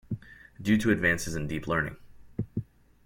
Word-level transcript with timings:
Due 0.59 0.79
to 0.79 0.89
advances 0.89 1.35
in 1.35 1.45
deep 1.47 1.67
learning. 1.67 1.95